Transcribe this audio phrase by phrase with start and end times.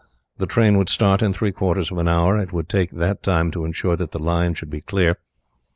[0.39, 2.35] The train would start in three quarters of an hour.
[2.35, 5.19] It would take that time to insure that the line should be clear.